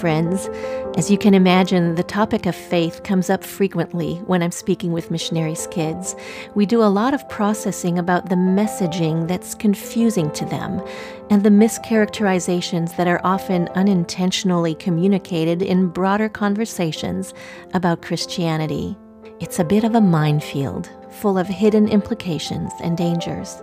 friends. 0.00 0.48
As 0.96 1.10
you 1.10 1.18
can 1.18 1.34
imagine, 1.34 1.94
the 1.94 2.02
topic 2.02 2.46
of 2.46 2.56
faith 2.56 3.02
comes 3.04 3.28
up 3.28 3.44
frequently 3.44 4.14
when 4.26 4.42
I'm 4.42 4.50
speaking 4.50 4.92
with 4.92 5.10
missionaries' 5.10 5.68
kids. 5.70 6.16
We 6.54 6.64
do 6.64 6.82
a 6.82 6.94
lot 7.00 7.12
of 7.12 7.28
processing 7.28 7.98
about 7.98 8.30
the 8.30 8.34
messaging 8.34 9.28
that's 9.28 9.54
confusing 9.54 10.30
to 10.32 10.46
them 10.46 10.82
and 11.28 11.42
the 11.42 11.50
mischaracterizations 11.50 12.96
that 12.96 13.08
are 13.08 13.20
often 13.24 13.68
unintentionally 13.74 14.74
communicated 14.74 15.60
in 15.60 15.88
broader 15.88 16.30
conversations 16.30 17.34
about 17.74 18.02
Christianity. 18.02 18.96
It's 19.38 19.58
a 19.58 19.64
bit 19.64 19.84
of 19.84 19.94
a 19.94 20.00
minefield, 20.00 20.88
full 21.10 21.36
of 21.36 21.46
hidden 21.46 21.88
implications 21.88 22.72
and 22.80 22.96
dangers. 22.96 23.62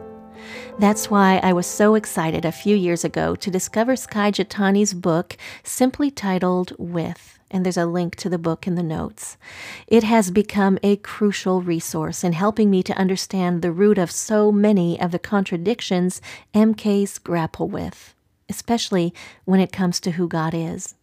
That's 0.79 1.09
why 1.09 1.39
I 1.41 1.53
was 1.53 1.65
so 1.65 1.95
excited 1.95 2.45
a 2.45 2.51
few 2.51 2.75
years 2.75 3.03
ago 3.03 3.35
to 3.35 3.51
discover 3.51 3.95
Skye 3.95 4.31
Jethani's 4.31 4.93
book, 4.93 5.37
simply 5.63 6.11
titled 6.11 6.73
With, 6.77 7.39
and 7.49 7.65
there's 7.65 7.77
a 7.77 7.85
link 7.85 8.15
to 8.17 8.29
the 8.29 8.37
book 8.37 8.67
in 8.67 8.75
the 8.75 8.83
notes. 8.83 9.37
It 9.87 10.03
has 10.03 10.31
become 10.31 10.77
a 10.83 10.97
crucial 10.97 11.61
resource 11.61 12.23
in 12.23 12.33
helping 12.33 12.69
me 12.69 12.83
to 12.83 12.97
understand 12.97 13.61
the 13.61 13.71
root 13.71 13.97
of 13.97 14.11
so 14.11 14.51
many 14.51 14.99
of 14.99 15.11
the 15.11 15.19
contradictions 15.19 16.21
MKs 16.53 17.23
grapple 17.23 17.67
with, 17.67 18.13
especially 18.49 19.13
when 19.45 19.59
it 19.59 19.71
comes 19.71 19.99
to 20.01 20.11
who 20.11 20.27
God 20.27 20.53
is. 20.53 20.95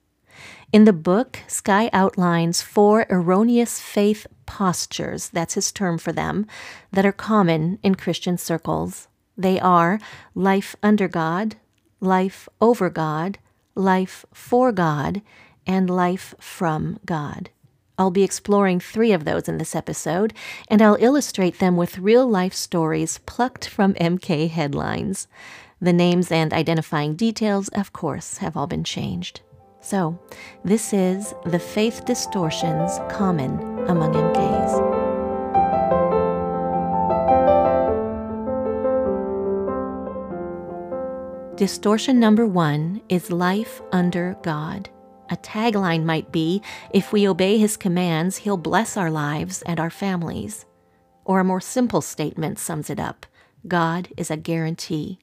In 0.73 0.85
the 0.85 0.93
book, 0.93 1.39
Skye 1.47 1.89
outlines 1.93 2.61
four 2.61 3.07
erroneous 3.09 3.81
faith 3.81 4.27
postures, 4.47 5.29
that's 5.29 5.55
his 5.55 5.71
term 5.71 5.99
for 5.99 6.13
them, 6.13 6.47
that 6.93 7.07
are 7.07 7.13
common 7.13 7.79
in 7.83 7.95
Christian 7.95 8.37
circles. 8.37 9.09
They 9.37 9.59
are 9.61 9.99
life 10.35 10.77
under 10.83 11.09
God, 11.09 11.57
life 12.01 12.49
over 12.61 12.91
God, 12.91 13.39
life 13.75 14.25
for 14.33 14.73
God, 14.73 15.23
and 15.67 15.91
life 15.91 16.35
from 16.39 17.01
God. 17.05 17.51
I'll 17.97 18.11
be 18.11 18.25
exploring 18.25 18.81
three 18.81 19.13
of 19.13 19.25
those 19.25 19.49
in 19.49 19.59
this 19.59 19.77
episode, 19.77 20.35
and 20.69 20.83
I'll 20.83 20.97
illustrate 20.99 21.59
them 21.59 21.77
with 21.77 21.99
real 21.99 22.29
life 22.29 22.55
stories 22.55 23.19
plucked 23.27 23.69
from 23.69 23.95
MK 23.95 24.51
headlines. 24.51 25.29
The 25.81 25.93
names 25.93 26.33
and 26.33 26.53
identifying 26.53 27.15
details, 27.15 27.69
of 27.69 27.93
course, 27.93 28.39
have 28.39 28.57
all 28.57 28.67
been 28.67 28.85
changed. 28.85 29.43
So, 29.81 30.19
this 30.65 30.93
is 30.93 31.35
The 31.45 31.59
Faith 31.59 32.05
Distortions 32.05 32.99
Common 33.11 33.61
Among 33.87 34.15
MKs. 34.15 34.64
Distortion 41.57 42.19
number 42.19 42.49
one 42.49 43.01
is 43.09 43.31
life 43.31 43.81
under 43.93 44.37
God. 44.43 44.91
A 45.31 45.37
tagline 45.37 46.03
might 46.03 46.33
be 46.33 46.61
if 46.91 47.13
we 47.13 47.29
obey 47.29 47.59
his 47.59 47.77
commands, 47.77 48.39
he'll 48.39 48.57
bless 48.57 48.97
our 48.97 49.09
lives 49.09 49.63
and 49.63 49.79
our 49.79 49.89
families. 49.89 50.67
Or 51.25 51.39
a 51.39 51.45
more 51.45 51.61
simple 51.61 52.01
statement 52.01 52.59
sums 52.59 52.91
it 52.91 52.99
up 52.99 53.25
God 53.69 54.09
is 54.17 54.33
a 54.33 54.37
guarantee. 54.37 55.21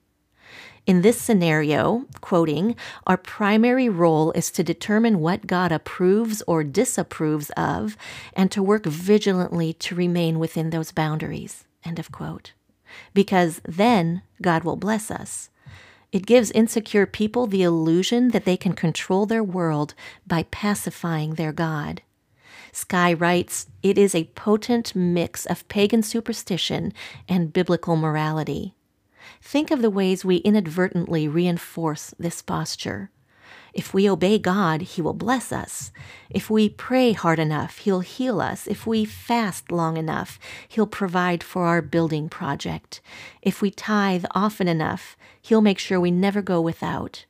In 0.87 1.01
this 1.01 1.21
scenario, 1.21 2.05
quoting, 2.21 2.77
our 3.05 3.17
primary 3.17 3.89
role 3.89 4.31
is 4.31 4.51
to 4.51 4.63
determine 4.63 5.19
what 5.19 5.47
God 5.47 5.73
approves 5.73 6.41
or 6.47 6.63
disapproves 6.63 7.49
of 7.57 7.97
and 8.33 8.49
to 8.51 8.63
work 8.63 8.85
vigilantly 8.85 9.73
to 9.73 9.95
remain 9.95 10.39
within 10.39 10.69
those 10.69 10.93
boundaries. 10.93 11.65
End 11.83 11.99
of 11.99 12.09
quote. 12.09 12.53
Because 13.13 13.59
then 13.65 14.21
God 14.41 14.63
will 14.63 14.77
bless 14.77 15.11
us. 15.11 15.49
It 16.11 16.25
gives 16.25 16.51
insecure 16.51 17.05
people 17.05 17.47
the 17.47 17.63
illusion 17.63 18.29
that 18.29 18.43
they 18.43 18.57
can 18.57 18.73
control 18.73 19.25
their 19.25 19.43
world 19.43 19.93
by 20.27 20.43
pacifying 20.43 21.35
their 21.35 21.53
God. 21.53 22.01
Skye 22.73 23.13
writes, 23.13 23.67
it 23.81 23.97
is 23.97 24.13
a 24.13 24.25
potent 24.35 24.95
mix 24.95 25.45
of 25.45 25.67
pagan 25.67 26.03
superstition 26.03 26.93
and 27.27 27.53
biblical 27.53 27.95
morality. 27.95 28.75
Think 29.41 29.71
of 29.71 29.81
the 29.81 29.89
ways 29.89 30.25
we 30.25 30.37
inadvertently 30.37 31.27
reinforce 31.27 32.13
this 32.19 32.41
posture. 32.41 33.09
If 33.73 33.93
we 33.93 34.09
obey 34.09 34.37
God, 34.37 34.81
He 34.81 35.01
will 35.01 35.13
bless 35.13 35.51
us. 35.51 35.91
If 36.29 36.49
we 36.49 36.69
pray 36.69 37.13
hard 37.13 37.39
enough, 37.39 37.77
He'll 37.79 38.01
heal 38.01 38.41
us. 38.41 38.67
If 38.67 38.85
we 38.85 39.05
fast 39.05 39.71
long 39.71 39.97
enough, 39.97 40.39
He'll 40.67 40.87
provide 40.87 41.43
for 41.43 41.65
our 41.65 41.81
building 41.81 42.27
project. 42.29 43.01
If 43.41 43.61
we 43.61 43.71
tithe 43.71 44.25
often 44.31 44.67
enough, 44.67 45.15
He'll 45.41 45.61
make 45.61 45.79
sure 45.79 45.99
we 45.99 46.11
never 46.11 46.41
go 46.41 46.59
without. 46.59 47.25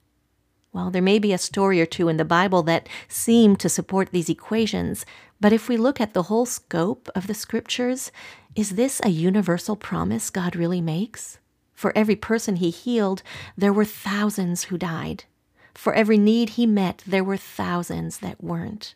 Well, 0.73 0.89
there 0.89 1.01
may 1.01 1.19
be 1.19 1.33
a 1.33 1.37
story 1.37 1.81
or 1.81 1.85
two 1.85 2.07
in 2.07 2.17
the 2.17 2.25
Bible 2.25 2.63
that 2.63 2.87
seem 3.09 3.57
to 3.57 3.67
support 3.67 4.11
these 4.11 4.29
equations, 4.29 5.05
but 5.41 5.51
if 5.51 5.67
we 5.67 5.75
look 5.75 5.99
at 5.99 6.13
the 6.13 6.23
whole 6.23 6.45
scope 6.45 7.09
of 7.13 7.27
the 7.27 7.33
scriptures, 7.33 8.11
is 8.55 8.71
this 8.71 9.01
a 9.03 9.09
universal 9.09 9.75
promise 9.75 10.29
God 10.29 10.55
really 10.55 10.81
makes? 10.81 11.39
For 11.73 11.91
every 11.95 12.15
person 12.15 12.57
he 12.57 12.69
healed, 12.69 13.21
there 13.57 13.73
were 13.73 13.85
thousands 13.85 14.65
who 14.65 14.77
died. 14.77 15.25
For 15.73 15.93
every 15.93 16.17
need 16.17 16.51
he 16.51 16.65
met, 16.65 17.03
there 17.05 17.23
were 17.23 17.37
thousands 17.37 18.19
that 18.19 18.43
weren't. 18.43 18.95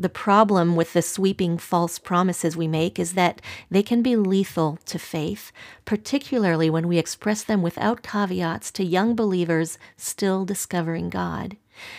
The 0.00 0.08
problem 0.08 0.76
with 0.76 0.92
the 0.92 1.02
sweeping 1.02 1.58
false 1.58 1.98
promises 1.98 2.56
we 2.56 2.68
make 2.68 3.00
is 3.00 3.14
that 3.14 3.40
they 3.68 3.82
can 3.82 4.00
be 4.00 4.14
lethal 4.14 4.78
to 4.86 4.96
faith, 4.96 5.50
particularly 5.84 6.70
when 6.70 6.86
we 6.86 6.98
express 6.98 7.42
them 7.42 7.62
without 7.62 8.04
caveats 8.04 8.70
to 8.72 8.84
young 8.84 9.16
believers 9.16 9.76
still 9.96 10.44
discovering 10.44 11.10
God, 11.10 11.56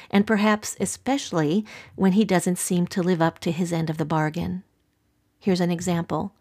and 0.09 0.25
perhaps 0.25 0.77
especially 0.79 1.65
when 1.95 2.13
he 2.13 2.23
doesn't 2.23 2.57
seem 2.57 2.87
to 2.87 3.03
live 3.03 3.21
up 3.21 3.39
to 3.39 3.51
his 3.51 3.73
end 3.73 3.89
of 3.89 3.97
the 3.97 4.05
bargain. 4.05 4.63
Here's 5.37 5.61
an 5.61 5.71
example 5.71 6.33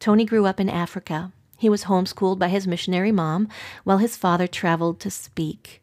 Tony 0.00 0.24
grew 0.24 0.46
up 0.46 0.58
in 0.58 0.68
Africa. 0.68 1.32
He 1.56 1.68
was 1.68 1.84
homeschooled 1.84 2.40
by 2.40 2.48
his 2.48 2.66
missionary 2.66 3.12
mom 3.12 3.48
while 3.84 3.98
his 3.98 4.16
father 4.16 4.48
traveled 4.48 4.98
to 5.00 5.12
speak. 5.12 5.80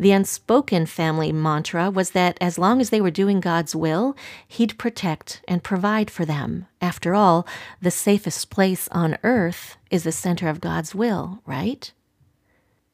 The 0.00 0.12
unspoken 0.12 0.86
family 0.86 1.30
mantra 1.30 1.90
was 1.90 2.12
that 2.12 2.38
as 2.40 2.56
long 2.56 2.80
as 2.80 2.88
they 2.88 3.02
were 3.02 3.10
doing 3.10 3.38
God's 3.38 3.76
will, 3.76 4.16
He'd 4.48 4.78
protect 4.78 5.42
and 5.46 5.62
provide 5.62 6.10
for 6.10 6.24
them. 6.24 6.64
After 6.80 7.14
all, 7.14 7.46
the 7.82 7.90
safest 7.90 8.48
place 8.48 8.88
on 8.92 9.18
earth 9.22 9.76
is 9.90 10.04
the 10.04 10.10
center 10.10 10.48
of 10.48 10.62
God's 10.62 10.94
will, 10.94 11.42
right? 11.44 11.92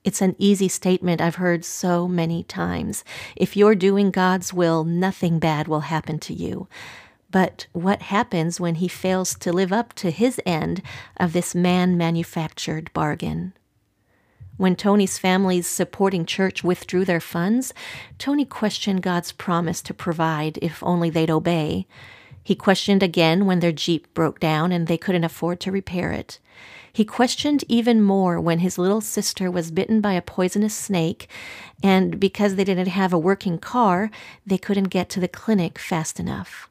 It's 0.02 0.20
an 0.20 0.34
easy 0.36 0.66
statement 0.66 1.20
I've 1.20 1.36
heard 1.36 1.64
so 1.64 2.08
many 2.08 2.42
times. 2.42 3.04
If 3.36 3.56
you're 3.56 3.76
doing 3.76 4.10
God's 4.10 4.52
will, 4.52 4.82
nothing 4.82 5.38
bad 5.38 5.68
will 5.68 5.86
happen 5.86 6.18
to 6.18 6.34
you. 6.34 6.66
But 7.30 7.68
what 7.72 8.02
happens 8.02 8.58
when 8.58 8.76
he 8.76 8.88
fails 8.88 9.36
to 9.36 9.52
live 9.52 9.72
up 9.72 9.92
to 9.94 10.10
his 10.10 10.40
end 10.44 10.82
of 11.18 11.34
this 11.34 11.54
man 11.54 11.96
manufactured 11.96 12.92
bargain? 12.92 13.52
When 14.56 14.74
Tony's 14.74 15.18
family's 15.18 15.66
supporting 15.66 16.24
church 16.24 16.64
withdrew 16.64 17.04
their 17.04 17.20
funds, 17.20 17.74
Tony 18.18 18.44
questioned 18.46 19.02
God's 19.02 19.32
promise 19.32 19.82
to 19.82 19.92
provide 19.92 20.58
if 20.62 20.82
only 20.82 21.10
they'd 21.10 21.30
obey. 21.30 21.86
He 22.42 22.54
questioned 22.54 23.02
again 23.02 23.44
when 23.44 23.60
their 23.60 23.72
Jeep 23.72 24.12
broke 24.14 24.40
down 24.40 24.72
and 24.72 24.86
they 24.86 24.96
couldn't 24.96 25.24
afford 25.24 25.60
to 25.60 25.72
repair 25.72 26.12
it. 26.12 26.38
He 26.90 27.04
questioned 27.04 27.64
even 27.68 28.00
more 28.00 28.40
when 28.40 28.60
his 28.60 28.78
little 28.78 29.02
sister 29.02 29.50
was 29.50 29.70
bitten 29.70 30.00
by 30.00 30.14
a 30.14 30.22
poisonous 30.22 30.74
snake, 30.74 31.28
and 31.82 32.18
because 32.18 32.54
they 32.54 32.64
didn't 32.64 32.88
have 32.88 33.12
a 33.12 33.18
working 33.18 33.58
car, 33.58 34.10
they 34.46 34.56
couldn't 34.56 34.84
get 34.84 35.10
to 35.10 35.20
the 35.20 35.28
clinic 35.28 35.78
fast 35.78 36.18
enough. 36.18 36.70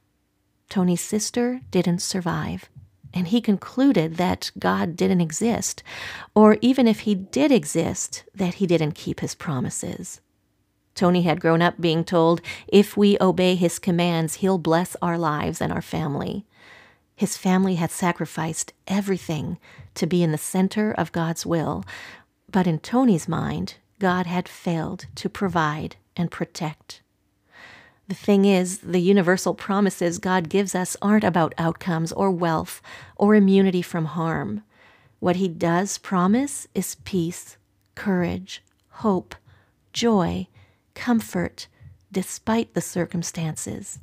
Tony's 0.70 1.02
sister 1.02 1.62
didn't 1.70 2.00
survive 2.00 2.68
and 3.16 3.30
he 3.30 3.40
concluded 3.40 4.18
that 4.18 4.52
God 4.60 4.98
didn't 4.98 5.22
exist, 5.22 5.82
or 6.36 6.58
even 6.60 6.86
if 6.86 7.02
he 7.02 7.16
did 7.16 7.52
exist, 7.52 8.26
that 8.36 8.56
he 8.56 8.68
didn't 8.68 8.92
keep 8.92 9.22
his 9.22 9.34
promises. 9.34 10.20
Tony 10.94 11.24
had 11.24 11.42
grown 11.42 11.62
up 11.62 11.80
being 11.80 12.04
told, 12.04 12.42
if 12.68 12.96
we 12.98 13.18
obey 13.20 13.56
his 13.56 13.80
commands, 13.80 14.36
he'll 14.36 14.58
bless 14.58 14.96
our 15.02 15.18
lives 15.18 15.62
and 15.62 15.72
our 15.72 15.82
family. 15.82 16.46
His 17.16 17.38
family 17.38 17.76
had 17.76 17.92
sacrificed 17.92 18.74
everything 18.88 19.58
to 19.96 20.06
be 20.06 20.22
in 20.22 20.32
the 20.32 20.38
center 20.38 20.92
of 20.92 21.14
God's 21.14 21.46
will, 21.46 21.86
but 22.52 22.68
in 22.68 22.80
Tony's 22.80 23.28
mind, 23.28 23.76
God 24.00 24.26
had 24.26 24.50
failed 24.50 25.06
to 25.16 25.30
provide 25.30 25.96
and 26.18 26.30
protect. 26.30 27.02
The 28.08 28.16
thing 28.16 28.46
is, 28.46 28.80
the 28.80 29.00
universal 29.00 29.56
promises 29.56 30.20
God 30.20 30.48
gives 30.50 30.76
us 30.76 30.96
aren't 31.02 31.24
about 31.24 31.56
outcomes 31.58 32.12
or 32.12 32.30
wealth 32.30 32.82
or 33.16 33.34
immunity 33.34 33.82
from 33.82 34.06
harm. 34.06 34.64
What 35.20 35.38
He 35.38 35.48
does 35.48 35.98
promise 35.98 36.68
is 36.76 36.96
peace, 37.04 37.58
courage, 37.96 38.62
hope, 38.90 39.34
joy, 39.92 40.48
comfort, 40.94 41.68
despite 42.12 42.76
the 42.76 42.82
circumstances. 42.82 44.00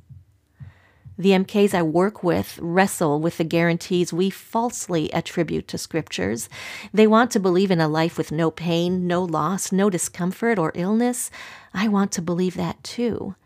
The 1.16 1.30
MKs 1.30 1.72
I 1.72 1.82
work 1.82 2.24
with 2.24 2.58
wrestle 2.60 3.20
with 3.20 3.36
the 3.36 3.44
guarantees 3.44 4.12
we 4.12 4.30
falsely 4.30 5.12
attribute 5.12 5.68
to 5.68 5.78
scriptures. 5.78 6.48
They 6.92 7.06
want 7.06 7.30
to 7.32 7.40
believe 7.40 7.70
in 7.70 7.80
a 7.80 7.86
life 7.86 8.18
with 8.18 8.32
no 8.32 8.50
pain, 8.50 9.06
no 9.06 9.22
loss, 9.22 9.70
no 9.70 9.90
discomfort 9.90 10.58
or 10.58 10.72
illness. 10.74 11.30
I 11.72 11.86
want 11.86 12.10
to 12.12 12.22
believe 12.22 12.56
that 12.56 12.82
too. 12.82 13.36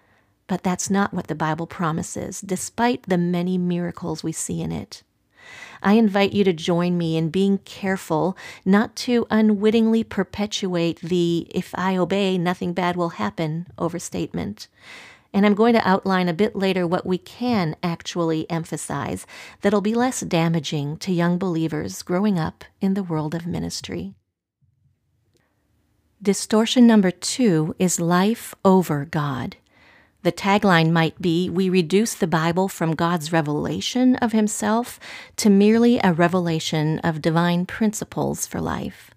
But 0.47 0.63
that's 0.63 0.91
not 0.91 1.13
what 1.13 1.27
the 1.27 1.35
Bible 1.35 1.67
promises, 1.67 2.41
despite 2.41 3.03
the 3.05 3.19
many 3.19 3.59
miracles 3.59 4.23
we 4.23 4.33
see 4.33 4.61
in 4.61 4.73
it. 4.73 5.03
I 5.83 5.95
invite 5.95 6.33
you 6.33 6.45
to 6.45 6.53
join 6.53 6.97
me 6.99 7.17
in 7.17 7.31
being 7.31 7.59
careful 7.59 8.37
not 8.65 8.97
to 8.97 9.27
unwittingly 9.31 10.05
perpetuate 10.05 11.01
the 11.01 11.47
if 11.55 11.75
I 11.77 11.97
obey, 11.97 12.39
nothing 12.39 12.73
bad 12.73 12.97
will 12.97 13.11
happen 13.11 13.67
overstatement. 13.79 14.69
And 15.33 15.45
I'm 15.45 15.55
going 15.55 15.75
to 15.75 15.87
outline 15.87 16.29
a 16.29 16.35
bit 16.35 16.57
later 16.57 16.87
what 16.87 17.05
we 17.05 17.19
can 17.19 17.77
actually 17.83 18.51
emphasize 18.51 19.27
that'll 19.61 19.83
be 19.83 19.95
less 19.95 20.21
damaging 20.21 20.97
to 20.99 21.13
young 21.13 21.37
believers 21.39 22.03
growing 22.03 22.39
up 22.39 22.65
in 22.81 22.95
the 22.95 23.03
world 23.03 23.35
of 23.35 23.47
ministry. 23.47 24.15
Distortion 26.23 26.87
number 26.87 27.11
two 27.11 27.75
is 27.79 28.01
life 28.01 28.55
over 28.65 29.05
God. 29.05 29.57
The 30.27 30.33
tagline 30.33 30.91
might 30.91 31.23
be 31.23 31.49
We 31.49 31.69
reduce 31.69 32.13
the 32.13 32.27
Bible 32.27 32.67
from 32.67 32.97
God's 32.97 33.33
revelation 33.33 34.17
of 34.17 34.33
Himself 34.33 34.99
to 35.37 35.49
merely 35.49 36.01
a 36.03 36.13
revelation 36.13 36.99
of 37.05 37.23
divine 37.23 37.65
principles 37.65 38.45
for 38.45 38.61
life. 38.61 39.13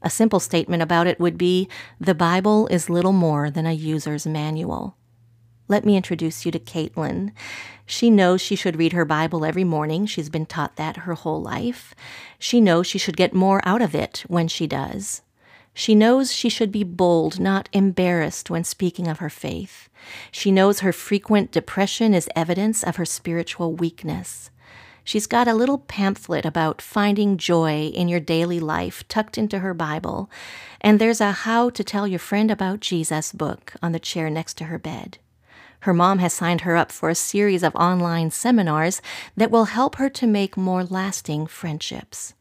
A 0.00 0.08
simple 0.08 0.38
statement 0.38 0.80
about 0.80 1.08
it 1.08 1.18
would 1.18 1.38
be 1.38 1.68
The 1.98 2.14
Bible 2.14 2.68
is 2.68 2.88
little 2.88 3.12
more 3.12 3.50
than 3.50 3.66
a 3.66 3.72
user's 3.72 4.28
manual. 4.28 4.96
Let 5.66 5.84
me 5.84 5.96
introduce 5.96 6.46
you 6.46 6.52
to 6.52 6.60
Caitlin. 6.60 7.32
She 7.84 8.08
knows 8.08 8.40
she 8.40 8.54
should 8.54 8.78
read 8.78 8.92
her 8.92 9.04
Bible 9.04 9.44
every 9.44 9.64
morning. 9.64 10.06
She's 10.06 10.28
been 10.28 10.46
taught 10.46 10.76
that 10.76 10.98
her 10.98 11.14
whole 11.14 11.42
life. 11.42 11.96
She 12.38 12.60
knows 12.60 12.86
she 12.86 12.98
should 12.98 13.16
get 13.16 13.34
more 13.34 13.60
out 13.64 13.82
of 13.82 13.92
it 13.92 14.22
when 14.28 14.46
she 14.46 14.68
does. 14.68 15.22
She 15.78 15.94
knows 15.94 16.32
she 16.32 16.48
should 16.48 16.72
be 16.72 16.82
bold, 16.82 17.38
not 17.38 17.68
embarrassed 17.72 18.50
when 18.50 18.64
speaking 18.64 19.06
of 19.06 19.20
her 19.20 19.30
faith. 19.30 19.88
She 20.32 20.50
knows 20.50 20.80
her 20.80 20.92
frequent 20.92 21.52
depression 21.52 22.14
is 22.14 22.28
evidence 22.34 22.82
of 22.82 22.96
her 22.96 23.04
spiritual 23.04 23.74
weakness. 23.74 24.50
She's 25.04 25.28
got 25.28 25.46
a 25.46 25.54
little 25.54 25.78
pamphlet 25.78 26.44
about 26.44 26.82
finding 26.82 27.36
joy 27.36 27.92
in 27.94 28.08
your 28.08 28.18
daily 28.18 28.58
life 28.58 29.06
tucked 29.06 29.38
into 29.38 29.60
her 29.60 29.72
Bible, 29.72 30.28
and 30.80 30.98
there's 30.98 31.20
a 31.20 31.30
How 31.30 31.70
to 31.70 31.84
Tell 31.84 32.08
Your 32.08 32.18
Friend 32.18 32.50
About 32.50 32.80
Jesus 32.80 33.32
book 33.32 33.74
on 33.80 33.92
the 33.92 34.00
chair 34.00 34.28
next 34.28 34.54
to 34.54 34.64
her 34.64 34.80
bed. 34.80 35.18
Her 35.82 35.94
mom 35.94 36.18
has 36.18 36.32
signed 36.32 36.62
her 36.62 36.74
up 36.74 36.90
for 36.90 37.08
a 37.08 37.14
series 37.14 37.62
of 37.62 37.76
online 37.76 38.32
seminars 38.32 39.00
that 39.36 39.52
will 39.52 39.66
help 39.66 39.94
her 39.94 40.10
to 40.10 40.26
make 40.26 40.56
more 40.56 40.82
lasting 40.82 41.46
friendships. 41.46 42.34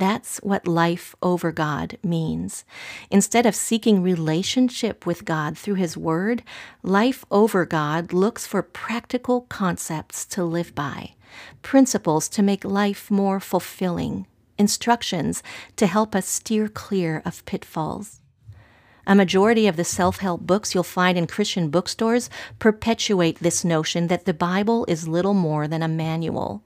That's 0.00 0.38
what 0.38 0.66
life 0.66 1.14
over 1.22 1.52
God 1.52 1.98
means. 2.02 2.64
Instead 3.10 3.44
of 3.44 3.54
seeking 3.54 4.02
relationship 4.02 5.04
with 5.04 5.26
God 5.26 5.58
through 5.58 5.74
His 5.74 5.94
Word, 5.94 6.42
life 6.82 7.22
over 7.30 7.66
God 7.66 8.10
looks 8.10 8.46
for 8.46 8.62
practical 8.62 9.42
concepts 9.42 10.24
to 10.28 10.42
live 10.42 10.74
by, 10.74 11.16
principles 11.60 12.30
to 12.30 12.42
make 12.42 12.64
life 12.64 13.10
more 13.10 13.40
fulfilling, 13.40 14.26
instructions 14.56 15.42
to 15.76 15.86
help 15.86 16.14
us 16.14 16.26
steer 16.26 16.66
clear 16.66 17.20
of 17.26 17.44
pitfalls. 17.44 18.22
A 19.06 19.14
majority 19.14 19.66
of 19.66 19.76
the 19.76 19.84
self 19.84 20.20
help 20.20 20.40
books 20.40 20.74
you'll 20.74 20.82
find 20.82 21.18
in 21.18 21.26
Christian 21.26 21.68
bookstores 21.68 22.30
perpetuate 22.58 23.40
this 23.40 23.66
notion 23.66 24.06
that 24.06 24.24
the 24.24 24.32
Bible 24.32 24.86
is 24.88 25.06
little 25.06 25.34
more 25.34 25.68
than 25.68 25.82
a 25.82 25.88
manual 25.88 26.62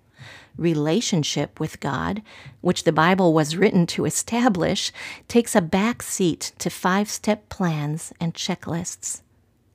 relationship 0.56 1.58
with 1.58 1.80
God, 1.80 2.22
which 2.60 2.84
the 2.84 2.92
Bible 2.92 3.32
was 3.32 3.56
written 3.56 3.86
to 3.88 4.04
establish, 4.04 4.92
takes 5.28 5.54
a 5.54 5.60
back 5.60 6.02
seat 6.02 6.52
to 6.58 6.70
five 6.70 7.08
step 7.08 7.48
plans 7.48 8.12
and 8.20 8.34
checklists. 8.34 9.22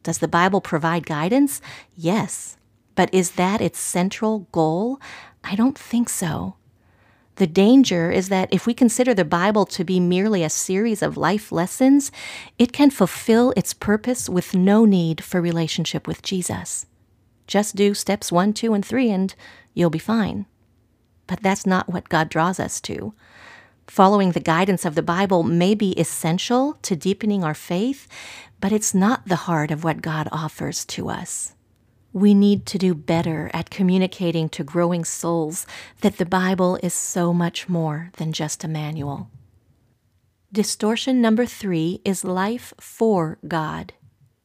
Does 0.03 0.19
the 0.19 0.27
Bible 0.27 0.61
provide 0.61 1.05
guidance? 1.05 1.61
Yes. 1.95 2.57
But 2.95 3.13
is 3.13 3.31
that 3.31 3.61
its 3.61 3.79
central 3.79 4.47
goal? 4.51 4.99
I 5.43 5.55
don't 5.55 5.77
think 5.77 6.09
so. 6.09 6.55
The 7.35 7.47
danger 7.47 8.11
is 8.11 8.27
that 8.27 8.49
if 8.51 8.65
we 8.65 8.73
consider 8.73 9.13
the 9.13 9.23
Bible 9.23 9.65
to 9.67 9.85
be 9.85 10.01
merely 10.01 10.43
a 10.43 10.49
series 10.49 11.01
of 11.01 11.15
life 11.15 11.53
lessons, 11.53 12.11
it 12.57 12.73
can 12.73 12.89
fulfill 12.89 13.53
its 13.55 13.73
purpose 13.73 14.27
with 14.27 14.53
no 14.53 14.83
need 14.83 15.23
for 15.23 15.39
relationship 15.39 16.05
with 16.05 16.21
Jesus. 16.21 16.85
Just 17.47 17.77
do 17.77 17.93
steps 17.93 18.29
one, 18.29 18.51
two, 18.51 18.73
and 18.73 18.85
three, 18.85 19.09
and 19.09 19.33
you'll 19.73 19.89
be 19.89 19.99
fine. 19.99 20.45
But 21.29 21.43
that's 21.43 21.67
not 21.67 21.87
what 21.87 22.09
God 22.09 22.27
draws 22.27 22.59
us 22.59 22.81
to. 22.81 23.13
Following 23.85 24.31
the 24.31 24.39
guidance 24.39 24.83
of 24.83 24.95
the 24.95 25.03
Bible 25.03 25.43
may 25.43 25.75
be 25.75 25.91
essential 25.91 26.79
to 26.81 26.95
deepening 26.95 27.43
our 27.43 27.53
faith, 27.53 28.07
but 28.59 28.71
it's 28.71 28.95
not 28.95 29.27
the 29.27 29.45
heart 29.45 29.69
of 29.69 29.83
what 29.83 30.01
God 30.01 30.27
offers 30.31 30.83
to 30.85 31.07
us. 31.07 31.53
We 32.13 32.33
need 32.33 32.65
to 32.65 32.79
do 32.79 32.95
better 32.95 33.51
at 33.53 33.69
communicating 33.69 34.49
to 34.49 34.63
growing 34.63 35.05
souls 35.05 35.67
that 36.01 36.17
the 36.17 36.25
Bible 36.25 36.79
is 36.81 36.95
so 36.95 37.31
much 37.31 37.69
more 37.69 38.09
than 38.17 38.33
just 38.33 38.63
a 38.63 38.67
manual. 38.67 39.29
Distortion 40.51 41.21
number 41.21 41.45
three 41.45 42.01
is 42.03 42.23
life 42.23 42.73
for 42.79 43.37
God. 43.47 43.93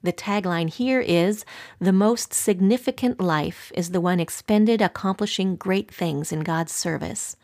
The 0.05 0.13
tagline 0.13 0.69
here 0.69 1.01
is 1.01 1.47
The 1.81 1.91
most 1.91 2.35
significant 2.35 3.23
life 3.23 3.73
is 3.75 3.91
the 3.91 4.03
one 4.03 4.21
expended 4.21 4.83
accomplishing 4.83 5.57
great 5.57 5.91
things 5.91 6.31
in 6.31 6.41
God's 6.41 6.73
service. 6.73 7.37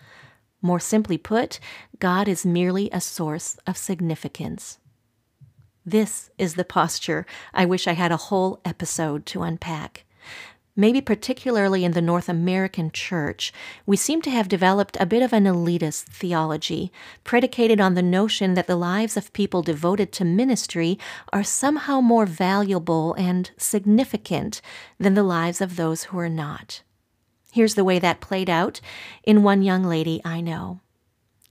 More 0.60 0.78
simply 0.78 1.16
put, 1.16 1.58
God 2.00 2.28
is 2.28 2.44
merely 2.44 2.90
a 2.92 3.00
source 3.00 3.56
of 3.66 3.78
significance. 3.78 4.78
This 5.86 6.28
is 6.36 6.56
the 6.56 6.64
posture 6.64 7.24
I 7.54 7.64
wish 7.64 7.86
I 7.86 7.94
had 7.94 8.12
a 8.12 8.28
whole 8.28 8.60
episode 8.62 9.24
to 9.26 9.42
unpack 9.42 10.04
maybe 10.80 11.02
particularly 11.02 11.84
in 11.84 11.92
the 11.92 12.00
North 12.00 12.28
American 12.28 12.90
church, 12.90 13.52
we 13.84 13.96
seem 13.96 14.22
to 14.22 14.30
have 14.30 14.48
developed 14.48 14.96
a 14.98 15.04
bit 15.04 15.22
of 15.22 15.34
an 15.34 15.44
elitist 15.44 16.04
theology, 16.04 16.90
predicated 17.22 17.80
on 17.80 17.94
the 17.94 18.02
notion 18.02 18.54
that 18.54 18.66
the 18.66 18.76
lives 18.76 19.16
of 19.16 19.32
people 19.34 19.62
devoted 19.62 20.10
to 20.10 20.24
ministry 20.24 20.98
are 21.34 21.44
somehow 21.44 22.00
more 22.00 22.24
valuable 22.24 23.12
and 23.14 23.50
significant 23.58 24.62
than 24.98 25.12
the 25.12 25.22
lives 25.22 25.60
of 25.60 25.76
those 25.76 26.04
who 26.04 26.18
are 26.18 26.30
not. 26.30 26.82
Here's 27.52 27.74
the 27.74 27.84
way 27.84 27.98
that 27.98 28.20
played 28.20 28.48
out 28.48 28.80
in 29.22 29.42
one 29.42 29.62
young 29.62 29.84
lady 29.84 30.22
I 30.24 30.40
know. 30.40 30.80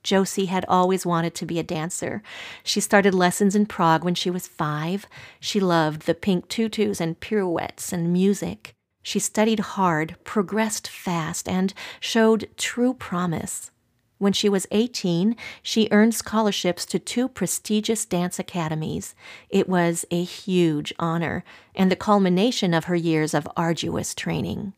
Josie 0.02 0.46
had 0.46 0.66
always 0.68 1.06
wanted 1.06 1.36
to 1.36 1.46
be 1.46 1.60
a 1.60 1.64
dancer. 1.64 2.24
She 2.64 2.80
started 2.80 3.14
lessons 3.14 3.56
in 3.56 3.68
Prague 3.68 4.04
when 4.04 4.16
she 4.16 4.32
was 4.32 4.48
five. 4.48 5.06
She 5.40 5.60
loved 5.60 6.08
the 6.08 6.16
pink 6.16 6.48
tutus 6.48 7.00
and 7.00 7.20
pirouettes 7.20 7.94
and 7.94 8.12
music. 8.12 8.76
She 9.02 9.20
studied 9.20 9.60
hard, 9.60 10.16
progressed 10.24 10.88
fast, 10.88 11.48
and 11.48 11.74
showed 12.00 12.50
true 12.58 12.94
promise. 12.94 13.72
When 14.20 14.34
she 14.34 14.50
was 14.50 14.68
18, 14.72 15.38
she 15.64 15.88
earned 15.92 16.14
scholarships 16.14 16.86
to 16.88 17.00
two 17.00 17.30
prestigious 17.30 18.06
dance 18.06 18.38
academies. 18.38 19.16
It 19.50 19.70
was 19.70 20.06
a 20.12 20.24
huge 20.24 20.94
honor 21.00 21.46
and 21.74 21.90
the 21.90 21.96
culmination 21.96 22.74
of 22.74 22.86
her 22.86 22.98
years 22.98 23.34
of 23.34 23.48
arduous 23.56 24.14
training. 24.14 24.74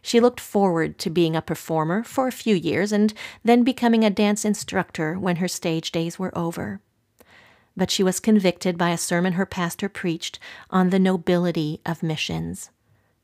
She 0.00 0.20
looked 0.20 0.38
forward 0.38 0.96
to 1.00 1.10
being 1.10 1.34
a 1.34 1.42
performer 1.42 2.04
for 2.04 2.28
a 2.28 2.32
few 2.32 2.54
years 2.54 2.92
and 2.92 3.12
then 3.42 3.64
becoming 3.64 4.04
a 4.04 4.10
dance 4.10 4.44
instructor 4.44 5.18
when 5.18 5.36
her 5.36 5.48
stage 5.48 5.90
days 5.90 6.16
were 6.16 6.36
over. 6.38 6.80
But 7.76 7.90
she 7.90 8.04
was 8.04 8.20
convicted 8.20 8.78
by 8.78 8.90
a 8.90 8.98
sermon 8.98 9.32
her 9.32 9.46
pastor 9.46 9.88
preached 9.88 10.38
on 10.70 10.90
the 10.90 11.00
nobility 11.00 11.80
of 11.84 12.04
missions. 12.04 12.70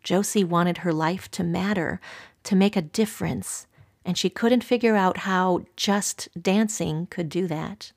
Josie 0.03 0.45
wanted 0.45 0.79
her 0.79 0.93
life 0.93 1.31
to 1.33 1.45
matter, 1.45 2.01
to 2.45 2.57
make 2.57 2.77
a 2.77 2.83
difference, 2.83 3.67
and 4.05 4.17
she 4.17 4.31
couldn't 4.31 4.65
figure 4.65 4.97
out 4.97 5.19
how 5.19 5.65
just 5.77 6.29
dancing 6.41 7.07
could 7.11 7.29
do 7.29 7.47
that. 7.47 7.93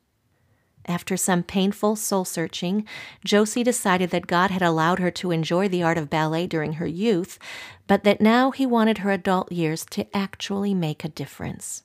After 0.86 1.16
some 1.16 1.44
painful 1.44 1.96
soul 1.96 2.26
searching, 2.26 2.86
Josie 3.24 3.64
decided 3.64 4.10
that 4.10 4.28
God 4.28 4.52
had 4.52 4.62
allowed 4.62 5.00
her 5.00 5.12
to 5.12 5.32
enjoy 5.32 5.70
the 5.70 5.82
art 5.82 5.98
of 5.98 6.10
ballet 6.10 6.46
during 6.46 6.74
her 6.74 6.88
youth, 6.88 7.40
but 7.88 8.04
that 8.04 8.20
now 8.20 8.52
He 8.52 8.66
wanted 8.66 8.98
her 9.00 9.12
adult 9.12 9.52
years 9.52 9.86
to 9.92 10.06
actually 10.16 10.74
make 10.74 11.06
a 11.06 11.10
difference. 11.10 11.84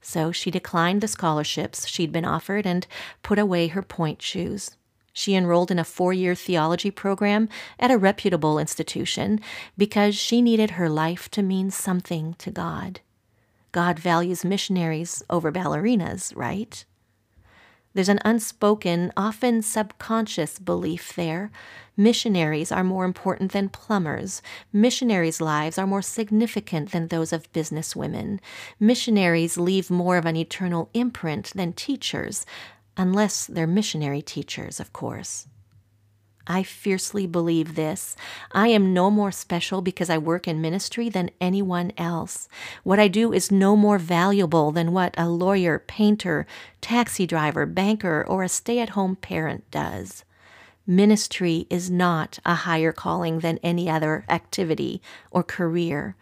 So 0.00 0.32
she 0.32 0.50
declined 0.50 1.00
the 1.00 1.08
scholarships 1.08 1.86
she'd 1.86 2.10
been 2.10 2.24
offered 2.24 2.66
and 2.66 2.86
put 3.22 3.38
away 3.38 3.68
her 3.68 3.82
pointe 3.82 4.22
shoes. 4.22 4.72
She 5.12 5.34
enrolled 5.34 5.70
in 5.70 5.78
a 5.78 5.84
four 5.84 6.12
year 6.12 6.34
theology 6.34 6.90
program 6.90 7.48
at 7.78 7.90
a 7.90 7.98
reputable 7.98 8.58
institution 8.58 9.40
because 9.76 10.14
she 10.14 10.40
needed 10.40 10.72
her 10.72 10.88
life 10.88 11.30
to 11.32 11.42
mean 11.42 11.70
something 11.70 12.34
to 12.38 12.50
God. 12.50 13.00
God 13.72 13.98
values 13.98 14.44
missionaries 14.44 15.22
over 15.30 15.52
ballerinas, 15.52 16.34
right? 16.36 16.84
There's 17.92 18.08
an 18.08 18.20
unspoken, 18.24 19.12
often 19.16 19.62
subconscious 19.62 20.60
belief 20.60 21.14
there. 21.16 21.50
Missionaries 21.96 22.70
are 22.70 22.84
more 22.84 23.04
important 23.04 23.50
than 23.50 23.68
plumbers. 23.68 24.42
Missionaries' 24.72 25.40
lives 25.40 25.76
are 25.76 25.88
more 25.88 26.02
significant 26.02 26.92
than 26.92 27.08
those 27.08 27.32
of 27.32 27.52
businesswomen. 27.52 28.38
Missionaries 28.78 29.58
leave 29.58 29.90
more 29.90 30.16
of 30.16 30.24
an 30.24 30.36
eternal 30.36 30.88
imprint 30.94 31.52
than 31.54 31.72
teachers 31.72 32.46
unless 32.96 33.46
they're 33.46 33.66
missionary 33.66 34.22
teachers, 34.22 34.80
of 34.80 34.92
course. 34.92 35.46
I 36.46 36.62
fiercely 36.64 37.26
believe 37.26 37.76
this. 37.76 38.16
I 38.50 38.68
am 38.68 38.92
no 38.92 39.10
more 39.10 39.30
special 39.30 39.82
because 39.82 40.10
I 40.10 40.18
work 40.18 40.48
in 40.48 40.60
ministry 40.60 41.08
than 41.08 41.30
anyone 41.40 41.92
else. 41.96 42.48
What 42.82 42.98
I 42.98 43.08
do 43.08 43.32
is 43.32 43.52
no 43.52 43.76
more 43.76 43.98
valuable 43.98 44.72
than 44.72 44.92
what 44.92 45.14
a 45.16 45.28
lawyer, 45.28 45.78
painter, 45.78 46.46
taxi 46.80 47.26
driver, 47.26 47.66
banker, 47.66 48.24
or 48.26 48.42
a 48.42 48.48
stay 48.48 48.80
at 48.80 48.90
home 48.90 49.14
parent 49.14 49.70
does. 49.70 50.24
Ministry 50.86 51.68
is 51.70 51.88
not 51.88 52.40
a 52.44 52.54
higher 52.54 52.90
calling 52.90 53.38
than 53.40 53.60
any 53.62 53.88
other 53.88 54.24
activity 54.28 55.00
or 55.30 55.44
career. 55.44 56.16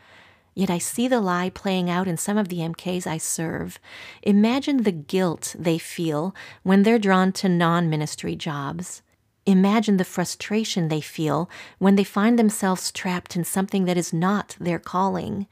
Yet 0.59 0.71
I 0.71 0.79
see 0.79 1.07
the 1.07 1.21
lie 1.21 1.51
playing 1.51 1.89
out 1.89 2.09
in 2.09 2.17
some 2.17 2.37
of 2.37 2.49
the 2.49 2.59
MKs 2.59 3.07
I 3.07 3.17
serve. 3.17 3.79
Imagine 4.25 4.83
the 4.83 4.91
guilt 4.91 5.55
they 5.57 5.79
feel 5.79 6.35
when 6.65 6.83
they're 6.83 6.99
drawn 6.99 7.31
to 7.35 7.49
non 7.49 7.89
ministry 7.89 8.35
jobs. 8.35 9.01
Imagine 9.47 9.99
the 9.99 10.05
frustration 10.05 10.89
they 10.89 11.01
feel 11.01 11.49
when 11.79 11.95
they 11.95 12.03
find 12.03 12.37
themselves 12.37 12.91
trapped 12.91 13.37
in 13.37 13.45
something 13.45 13.85
that 13.85 13.97
is 13.97 14.13
not 14.13 14.57
their 14.59 14.81
calling. 14.81 15.47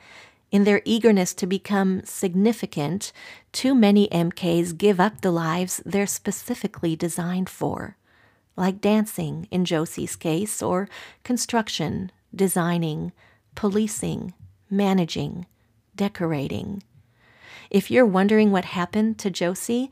In 0.50 0.64
their 0.64 0.82
eagerness 0.84 1.34
to 1.34 1.46
become 1.46 2.02
significant, 2.04 3.12
too 3.52 3.76
many 3.76 4.08
MKs 4.08 4.76
give 4.76 4.98
up 4.98 5.20
the 5.20 5.30
lives 5.30 5.80
they're 5.86 6.08
specifically 6.08 6.96
designed 6.96 7.48
for, 7.48 7.96
like 8.56 8.80
dancing 8.80 9.46
in 9.52 9.64
Josie's 9.64 10.16
case, 10.16 10.60
or 10.60 10.88
construction, 11.22 12.10
designing, 12.34 13.12
policing, 13.54 14.34
managing, 14.70 15.46
decorating. 15.94 16.82
If 17.70 17.90
you're 17.90 18.06
wondering 18.06 18.50
what 18.50 18.64
happened 18.64 19.18
to 19.18 19.30
Josie, 19.30 19.90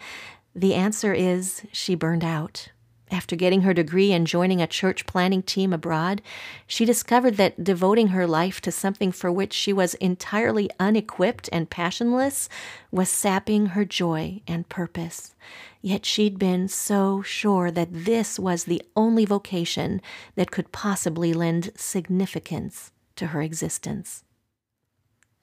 the 0.54 0.74
answer 0.74 1.12
is 1.12 1.62
she 1.72 1.94
burned 1.94 2.24
out. 2.24 2.68
After 3.10 3.36
getting 3.36 3.62
her 3.62 3.74
degree 3.74 4.12
and 4.12 4.26
joining 4.26 4.60
a 4.60 4.66
church 4.66 5.06
planning 5.06 5.42
team 5.42 5.72
abroad, 5.72 6.22
she 6.66 6.84
discovered 6.84 7.36
that 7.36 7.62
devoting 7.62 8.08
her 8.08 8.26
life 8.26 8.60
to 8.62 8.72
something 8.72 9.12
for 9.12 9.30
which 9.30 9.52
she 9.52 9.72
was 9.72 9.94
entirely 9.94 10.70
unequipped 10.80 11.48
and 11.52 11.70
passionless 11.70 12.48
was 12.90 13.08
sapping 13.08 13.66
her 13.66 13.84
joy 13.84 14.40
and 14.48 14.68
purpose. 14.68 15.34
Yet 15.80 16.06
she'd 16.06 16.38
been 16.38 16.66
so 16.66 17.22
sure 17.22 17.70
that 17.70 17.92
this 17.92 18.38
was 18.38 18.64
the 18.64 18.82
only 18.96 19.26
vocation 19.26 20.00
that 20.34 20.50
could 20.50 20.72
possibly 20.72 21.32
lend 21.32 21.70
significance 21.76 22.90
to 23.16 23.28
her 23.28 23.42
existence. 23.42 24.23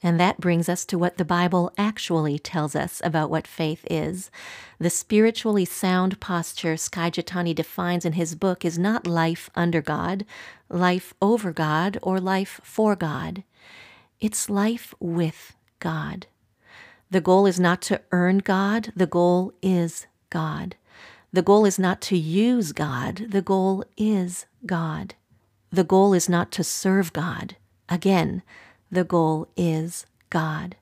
And 0.03 0.19
that 0.19 0.39
brings 0.39 0.67
us 0.67 0.83
to 0.85 0.97
what 0.97 1.17
the 1.17 1.25
Bible 1.25 1.71
actually 1.77 2.39
tells 2.39 2.75
us 2.75 3.01
about 3.03 3.29
what 3.29 3.45
faith 3.45 3.85
is. 3.89 4.31
The 4.79 4.89
spiritually 4.89 5.65
sound 5.65 6.19
posture 6.19 6.75
Skye 6.75 7.11
Jethani 7.11 7.53
defines 7.53 8.03
in 8.03 8.13
his 8.13 8.33
book 8.33 8.65
is 8.65 8.79
not 8.79 9.05
life 9.05 9.49
under 9.53 9.81
God, 9.81 10.25
life 10.69 11.13
over 11.21 11.51
God, 11.51 11.99
or 12.01 12.19
life 12.19 12.59
for 12.63 12.95
God. 12.95 13.43
It's 14.19 14.49
life 14.49 14.93
with 14.99 15.53
God. 15.79 16.25
The 17.11 17.21
goal 17.21 17.45
is 17.45 17.59
not 17.59 17.81
to 17.83 18.01
earn 18.11 18.39
God, 18.39 18.93
the 18.95 19.05
goal 19.05 19.53
is 19.61 20.07
God. 20.29 20.75
The 21.33 21.41
goal 21.41 21.65
is 21.65 21.77
not 21.77 22.01
to 22.01 22.17
use 22.17 22.71
God, 22.71 23.27
the 23.29 23.41
goal 23.41 23.83
is 23.97 24.45
God. 24.65 25.13
The 25.71 25.83
goal 25.83 26.13
is 26.13 26.27
not 26.27 26.51
to 26.53 26.63
serve 26.63 27.13
God. 27.13 27.55
Again, 27.87 28.41
the 28.91 29.03
goal 29.03 29.47
is 29.55 30.05
God. 30.29 30.75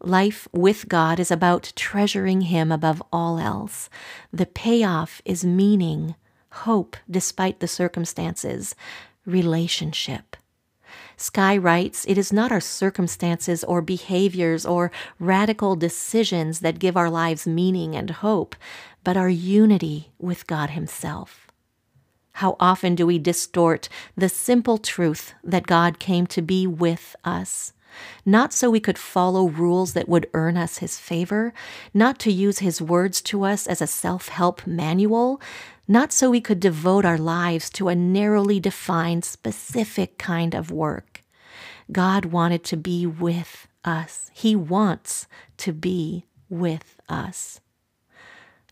Life 0.00 0.46
with 0.52 0.88
God 0.88 1.18
is 1.20 1.30
about 1.30 1.72
treasuring 1.74 2.42
Him 2.42 2.70
above 2.70 3.02
all 3.12 3.38
else. 3.38 3.88
The 4.32 4.46
payoff 4.46 5.20
is 5.24 5.44
meaning, 5.44 6.14
hope 6.50 6.96
despite 7.10 7.60
the 7.60 7.68
circumstances, 7.68 8.74
relationship. 9.24 10.36
Skye 11.16 11.56
writes, 11.56 12.04
It 12.06 12.18
is 12.18 12.32
not 12.32 12.52
our 12.52 12.60
circumstances 12.60 13.64
or 13.64 13.80
behaviors 13.80 14.66
or 14.66 14.92
radical 15.18 15.74
decisions 15.74 16.60
that 16.60 16.78
give 16.78 16.96
our 16.96 17.10
lives 17.10 17.46
meaning 17.46 17.96
and 17.96 18.10
hope, 18.10 18.54
but 19.02 19.16
our 19.16 19.30
unity 19.30 20.12
with 20.18 20.46
God 20.46 20.70
Himself. 20.70 21.45
How 22.36 22.56
often 22.60 22.94
do 22.94 23.06
we 23.06 23.18
distort 23.18 23.88
the 24.14 24.28
simple 24.28 24.76
truth 24.76 25.32
that 25.42 25.66
God 25.66 25.98
came 25.98 26.26
to 26.26 26.42
be 26.42 26.66
with 26.66 27.16
us? 27.24 27.72
Not 28.26 28.52
so 28.52 28.68
we 28.68 28.78
could 28.78 28.98
follow 28.98 29.48
rules 29.48 29.94
that 29.94 30.06
would 30.06 30.28
earn 30.34 30.58
us 30.58 30.78
his 30.78 30.98
favor, 30.98 31.54
not 31.94 32.18
to 32.18 32.30
use 32.30 32.58
his 32.58 32.82
words 32.82 33.22
to 33.22 33.44
us 33.44 33.66
as 33.66 33.80
a 33.80 33.86
self 33.86 34.28
help 34.28 34.66
manual, 34.66 35.40
not 35.88 36.12
so 36.12 36.28
we 36.28 36.42
could 36.42 36.60
devote 36.60 37.06
our 37.06 37.16
lives 37.16 37.70
to 37.70 37.88
a 37.88 37.94
narrowly 37.94 38.60
defined, 38.60 39.24
specific 39.24 40.18
kind 40.18 40.54
of 40.54 40.70
work. 40.70 41.22
God 41.90 42.26
wanted 42.26 42.64
to 42.64 42.76
be 42.76 43.06
with 43.06 43.66
us. 43.82 44.30
He 44.34 44.54
wants 44.54 45.26
to 45.56 45.72
be 45.72 46.26
with 46.50 47.00
us. 47.08 47.60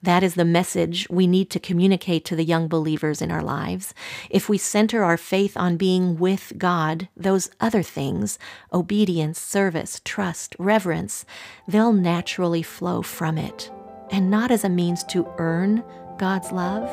That 0.05 0.23
is 0.23 0.35
the 0.35 0.45
message 0.45 1.07
we 1.09 1.27
need 1.27 1.49
to 1.49 1.59
communicate 1.59 2.27
to 2.27 2.37
the 2.37 2.45
young 2.45 2.69
believers 2.69 3.23
in 3.23 3.31
our 3.31 3.43
lives. 3.43 3.95
If 4.29 4.51
we 4.51 4.59
center 4.59 5.03
our 5.03 5.17
faith 5.17 5.57
on 5.57 5.79
being 5.79 6.19
with 6.19 6.53
God, 6.59 7.09
those 7.17 7.49
other 7.59 7.83
things, 7.83 8.39
obedience, 8.71 9.41
service, 9.41 10.03
trust, 10.05 10.57
reverence, 10.59 11.25
they'll 11.67 11.95
naturally 11.95 12.63
flow 12.63 13.01
from 13.01 13.39
it. 13.39 13.71
And 14.11 14.31
not 14.31 14.51
as 14.51 14.63
a 14.63 14.69
means 14.69 15.05
to 15.05 15.27
earn 15.39 15.83
God's 16.19 16.53
love, 16.53 16.87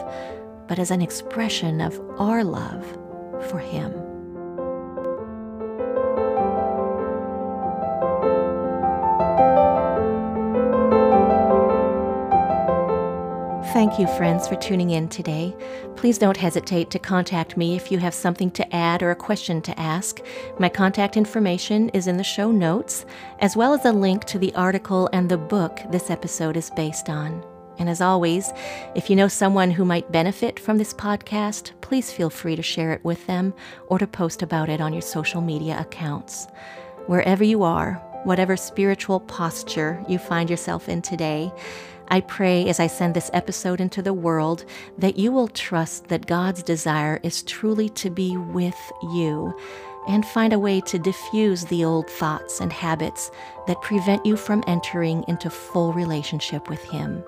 but 0.69 0.79
as 0.79 0.89
an 0.89 1.01
expression 1.01 1.81
of 1.81 1.99
our 2.17 2.45
love 2.45 2.85
for 3.49 3.59
Him. 3.59 4.10
Thank 13.73 13.97
you, 13.97 14.05
friends, 14.05 14.49
for 14.49 14.57
tuning 14.57 14.89
in 14.89 15.07
today. 15.07 15.55
Please 15.95 16.17
don't 16.17 16.35
hesitate 16.35 16.89
to 16.89 16.99
contact 16.99 17.55
me 17.55 17.77
if 17.77 17.89
you 17.89 17.99
have 17.99 18.13
something 18.13 18.51
to 18.51 18.75
add 18.75 19.01
or 19.01 19.11
a 19.11 19.15
question 19.15 19.61
to 19.61 19.79
ask. 19.79 20.19
My 20.59 20.67
contact 20.67 21.15
information 21.15 21.87
is 21.89 22.07
in 22.07 22.17
the 22.17 22.23
show 22.23 22.51
notes, 22.51 23.05
as 23.39 23.55
well 23.55 23.73
as 23.73 23.85
a 23.85 23.93
link 23.93 24.25
to 24.25 24.37
the 24.37 24.53
article 24.55 25.09
and 25.13 25.29
the 25.29 25.37
book 25.37 25.79
this 25.89 26.09
episode 26.09 26.57
is 26.57 26.69
based 26.71 27.09
on. 27.09 27.45
And 27.79 27.89
as 27.89 28.01
always, 28.01 28.51
if 28.93 29.09
you 29.09 29.15
know 29.15 29.29
someone 29.29 29.71
who 29.71 29.85
might 29.85 30.11
benefit 30.11 30.59
from 30.59 30.77
this 30.77 30.93
podcast, 30.93 31.71
please 31.79 32.11
feel 32.11 32.29
free 32.29 32.57
to 32.57 32.61
share 32.61 32.91
it 32.91 33.05
with 33.05 33.25
them 33.25 33.53
or 33.87 33.97
to 33.99 34.05
post 34.05 34.41
about 34.41 34.67
it 34.67 34.81
on 34.81 34.91
your 34.91 35.01
social 35.01 35.39
media 35.39 35.79
accounts. 35.79 36.45
Wherever 37.07 37.45
you 37.45 37.63
are, 37.63 37.93
whatever 38.25 38.57
spiritual 38.57 39.21
posture 39.21 40.03
you 40.09 40.19
find 40.19 40.49
yourself 40.49 40.89
in 40.89 41.01
today, 41.01 41.51
I 42.11 42.19
pray 42.19 42.67
as 42.67 42.81
I 42.81 42.87
send 42.87 43.13
this 43.13 43.31
episode 43.33 43.79
into 43.79 44.01
the 44.01 44.13
world 44.13 44.65
that 44.97 45.17
you 45.17 45.31
will 45.31 45.47
trust 45.47 46.09
that 46.09 46.27
God's 46.27 46.61
desire 46.61 47.21
is 47.23 47.41
truly 47.41 47.87
to 47.87 48.09
be 48.09 48.35
with 48.35 48.75
you 49.13 49.57
and 50.09 50.25
find 50.25 50.51
a 50.51 50.59
way 50.59 50.81
to 50.81 50.99
diffuse 50.99 51.63
the 51.63 51.85
old 51.85 52.09
thoughts 52.09 52.59
and 52.59 52.73
habits 52.73 53.31
that 53.65 53.81
prevent 53.81 54.25
you 54.25 54.35
from 54.35 54.61
entering 54.67 55.23
into 55.29 55.49
full 55.49 55.93
relationship 55.93 56.69
with 56.69 56.83
Him. 56.83 57.23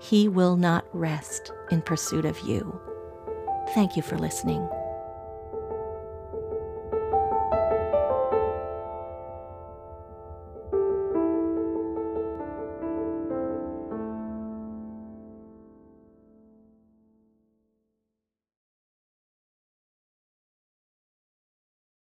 He 0.00 0.26
will 0.26 0.56
not 0.56 0.84
rest 0.92 1.52
in 1.70 1.80
pursuit 1.80 2.24
of 2.24 2.40
you. 2.40 2.80
Thank 3.72 3.94
you 3.94 4.02
for 4.02 4.18
listening. 4.18 4.68